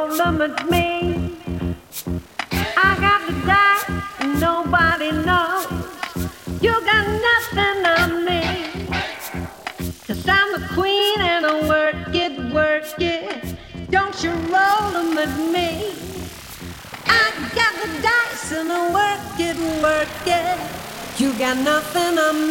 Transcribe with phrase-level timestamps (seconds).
[0.00, 1.36] Don't roll me.
[2.74, 3.84] I got the dice,
[4.40, 5.66] nobody knows.
[6.62, 8.42] You got nothing on me.
[10.06, 13.58] Cause I'm the queen and I work it, work it.
[13.90, 15.92] Don't you roll them at me.
[17.04, 20.58] I got the dice and I work it, work it.
[21.20, 22.48] You got nothing on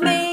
[0.00, 0.27] me.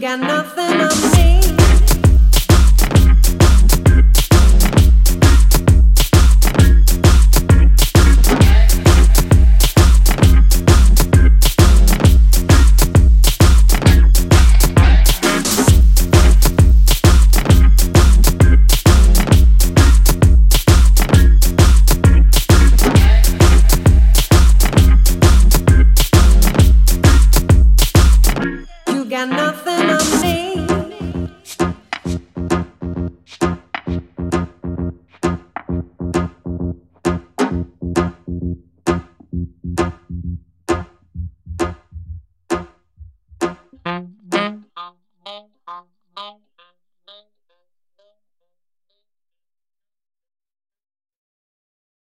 [0.00, 1.15] Got nothing on me.